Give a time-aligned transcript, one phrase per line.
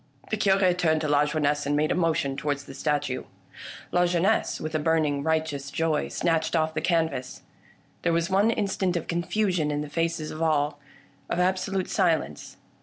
[0.31, 3.25] The Cure turned to Lajeunesse and made a motion towards the statue.
[3.91, 7.43] Lajeunesse, with a burning right eous joy, snatched off the canvas.
[8.01, 10.79] There was one in stant of confusion in the faces of all—
[11.29, 12.57] of absolute silence.